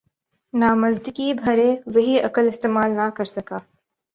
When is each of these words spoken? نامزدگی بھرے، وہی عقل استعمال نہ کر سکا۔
نامزدگی 0.53 1.33
بھرے، 1.33 1.69
وہی 1.95 2.19
عقل 2.19 2.47
استعمال 2.47 2.91
نہ 2.91 3.09
کر 3.15 3.25
سکا۔ 3.25 3.57